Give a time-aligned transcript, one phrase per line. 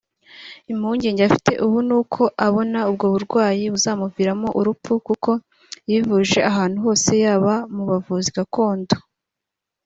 [0.71, 5.31] Impungenge afite ubu n’uko abona ubwo burwayi buzamuviramo urupfu kuko
[5.89, 8.95] yivuje ahantu hose yaba mu bavuzi gakondo